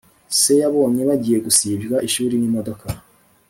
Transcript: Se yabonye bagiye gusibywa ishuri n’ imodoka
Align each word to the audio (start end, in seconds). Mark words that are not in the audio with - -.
Se 0.39 0.53
yabonye 0.61 1.01
bagiye 1.09 1.37
gusibywa 1.45 1.97
ishuri 2.07 2.33
n’ 2.37 2.43
imodoka 2.49 2.85